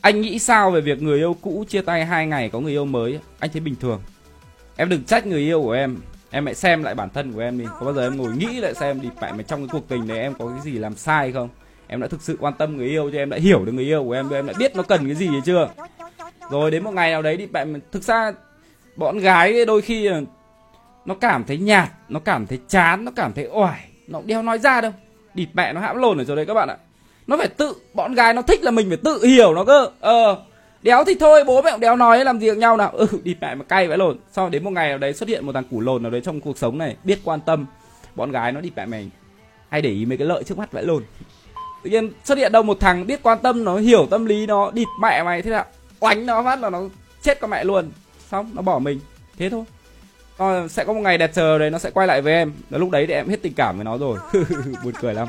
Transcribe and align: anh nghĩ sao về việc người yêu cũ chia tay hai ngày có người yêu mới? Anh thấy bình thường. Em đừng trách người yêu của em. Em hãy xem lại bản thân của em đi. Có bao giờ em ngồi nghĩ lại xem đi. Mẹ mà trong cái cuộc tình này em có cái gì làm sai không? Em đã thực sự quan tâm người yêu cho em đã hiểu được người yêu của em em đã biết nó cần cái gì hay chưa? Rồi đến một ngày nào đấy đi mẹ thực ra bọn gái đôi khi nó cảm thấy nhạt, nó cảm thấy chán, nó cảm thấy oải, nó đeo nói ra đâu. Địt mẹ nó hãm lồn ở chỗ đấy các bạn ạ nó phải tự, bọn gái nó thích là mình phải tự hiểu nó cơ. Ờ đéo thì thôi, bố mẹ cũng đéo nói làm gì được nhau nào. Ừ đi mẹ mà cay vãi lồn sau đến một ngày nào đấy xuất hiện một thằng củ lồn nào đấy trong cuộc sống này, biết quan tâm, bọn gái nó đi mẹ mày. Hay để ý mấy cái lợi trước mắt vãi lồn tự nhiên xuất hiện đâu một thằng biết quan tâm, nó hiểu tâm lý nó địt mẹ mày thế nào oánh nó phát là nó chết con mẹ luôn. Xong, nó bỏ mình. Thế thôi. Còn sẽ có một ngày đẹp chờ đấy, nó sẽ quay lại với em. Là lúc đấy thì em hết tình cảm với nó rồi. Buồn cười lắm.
anh 0.00 0.20
nghĩ 0.20 0.38
sao 0.38 0.70
về 0.70 0.80
việc 0.80 1.02
người 1.02 1.18
yêu 1.18 1.36
cũ 1.40 1.64
chia 1.68 1.80
tay 1.80 2.04
hai 2.04 2.26
ngày 2.26 2.48
có 2.48 2.60
người 2.60 2.72
yêu 2.72 2.84
mới? 2.84 3.20
Anh 3.38 3.50
thấy 3.52 3.60
bình 3.60 3.74
thường. 3.80 4.00
Em 4.76 4.88
đừng 4.88 5.04
trách 5.04 5.26
người 5.26 5.40
yêu 5.40 5.62
của 5.62 5.72
em. 5.72 5.96
Em 6.30 6.44
hãy 6.44 6.54
xem 6.54 6.82
lại 6.82 6.94
bản 6.94 7.08
thân 7.10 7.32
của 7.32 7.40
em 7.40 7.58
đi. 7.58 7.64
Có 7.78 7.84
bao 7.84 7.94
giờ 7.94 8.02
em 8.02 8.16
ngồi 8.16 8.32
nghĩ 8.36 8.60
lại 8.60 8.74
xem 8.74 9.00
đi. 9.00 9.08
Mẹ 9.22 9.32
mà 9.32 9.42
trong 9.42 9.60
cái 9.60 9.68
cuộc 9.72 9.88
tình 9.88 10.08
này 10.08 10.18
em 10.18 10.34
có 10.34 10.48
cái 10.48 10.60
gì 10.60 10.78
làm 10.78 10.94
sai 10.94 11.32
không? 11.32 11.48
Em 11.86 12.00
đã 12.00 12.08
thực 12.08 12.22
sự 12.22 12.36
quan 12.40 12.54
tâm 12.58 12.76
người 12.76 12.88
yêu 12.88 13.10
cho 13.12 13.18
em 13.18 13.30
đã 13.30 13.36
hiểu 13.36 13.64
được 13.64 13.72
người 13.72 13.84
yêu 13.84 14.04
của 14.04 14.12
em 14.12 14.30
em 14.30 14.46
đã 14.46 14.52
biết 14.58 14.76
nó 14.76 14.82
cần 14.82 15.06
cái 15.06 15.14
gì 15.14 15.26
hay 15.26 15.40
chưa? 15.44 15.70
Rồi 16.50 16.70
đến 16.70 16.84
một 16.84 16.90
ngày 16.90 17.10
nào 17.10 17.22
đấy 17.22 17.36
đi 17.36 17.46
mẹ 17.52 17.64
thực 17.92 18.02
ra 18.02 18.32
bọn 18.96 19.18
gái 19.18 19.64
đôi 19.64 19.82
khi 19.82 20.10
nó 21.04 21.14
cảm 21.14 21.44
thấy 21.44 21.58
nhạt, 21.58 21.88
nó 22.08 22.20
cảm 22.20 22.46
thấy 22.46 22.60
chán, 22.68 23.04
nó 23.04 23.12
cảm 23.16 23.32
thấy 23.32 23.48
oải, 23.52 23.88
nó 24.06 24.20
đeo 24.24 24.42
nói 24.42 24.58
ra 24.58 24.80
đâu. 24.80 24.92
Địt 25.34 25.48
mẹ 25.54 25.72
nó 25.72 25.80
hãm 25.80 25.96
lồn 25.96 26.18
ở 26.18 26.24
chỗ 26.24 26.36
đấy 26.36 26.46
các 26.46 26.54
bạn 26.54 26.68
ạ 26.68 26.76
nó 27.26 27.36
phải 27.36 27.48
tự, 27.48 27.74
bọn 27.94 28.14
gái 28.14 28.34
nó 28.34 28.42
thích 28.42 28.62
là 28.62 28.70
mình 28.70 28.88
phải 28.88 28.96
tự 28.96 29.24
hiểu 29.24 29.54
nó 29.54 29.64
cơ. 29.64 29.90
Ờ 30.00 30.42
đéo 30.82 31.04
thì 31.04 31.14
thôi, 31.20 31.44
bố 31.44 31.62
mẹ 31.62 31.70
cũng 31.70 31.80
đéo 31.80 31.96
nói 31.96 32.24
làm 32.24 32.40
gì 32.40 32.46
được 32.46 32.56
nhau 32.56 32.76
nào. 32.76 32.90
Ừ 32.90 33.06
đi 33.22 33.36
mẹ 33.40 33.54
mà 33.54 33.64
cay 33.64 33.88
vãi 33.88 33.98
lồn 33.98 34.18
sau 34.32 34.48
đến 34.48 34.64
một 34.64 34.70
ngày 34.70 34.88
nào 34.88 34.98
đấy 34.98 35.14
xuất 35.14 35.28
hiện 35.28 35.46
một 35.46 35.52
thằng 35.52 35.64
củ 35.70 35.80
lồn 35.80 36.02
nào 36.02 36.10
đấy 36.10 36.20
trong 36.24 36.40
cuộc 36.40 36.58
sống 36.58 36.78
này, 36.78 36.96
biết 37.04 37.18
quan 37.24 37.40
tâm, 37.40 37.66
bọn 38.14 38.30
gái 38.30 38.52
nó 38.52 38.60
đi 38.60 38.70
mẹ 38.76 38.86
mày. 38.86 39.10
Hay 39.68 39.82
để 39.82 39.90
ý 39.90 40.04
mấy 40.04 40.18
cái 40.18 40.26
lợi 40.26 40.42
trước 40.44 40.58
mắt 40.58 40.72
vãi 40.72 40.84
lồn 40.84 41.02
tự 41.84 41.90
nhiên 41.90 42.12
xuất 42.24 42.38
hiện 42.38 42.52
đâu 42.52 42.62
một 42.62 42.80
thằng 42.80 43.06
biết 43.06 43.22
quan 43.22 43.38
tâm, 43.42 43.64
nó 43.64 43.76
hiểu 43.76 44.06
tâm 44.10 44.24
lý 44.24 44.46
nó 44.46 44.70
địt 44.70 44.88
mẹ 45.02 45.22
mày 45.22 45.42
thế 45.42 45.50
nào 45.50 45.64
oánh 46.00 46.26
nó 46.26 46.42
phát 46.42 46.60
là 46.60 46.70
nó 46.70 46.82
chết 47.22 47.40
con 47.40 47.50
mẹ 47.50 47.64
luôn. 47.64 47.90
Xong, 48.30 48.50
nó 48.54 48.62
bỏ 48.62 48.78
mình. 48.78 49.00
Thế 49.38 49.50
thôi. 49.50 49.64
Còn 50.38 50.68
sẽ 50.68 50.84
có 50.84 50.92
một 50.92 51.00
ngày 51.00 51.18
đẹp 51.18 51.30
chờ 51.34 51.58
đấy, 51.58 51.70
nó 51.70 51.78
sẽ 51.78 51.90
quay 51.90 52.06
lại 52.06 52.22
với 52.22 52.32
em. 52.32 52.52
Là 52.70 52.78
lúc 52.78 52.90
đấy 52.90 53.06
thì 53.06 53.14
em 53.14 53.28
hết 53.28 53.42
tình 53.42 53.54
cảm 53.54 53.76
với 53.76 53.84
nó 53.84 53.98
rồi. 53.98 54.18
Buồn 54.84 54.92
cười 55.00 55.14
lắm. 55.14 55.28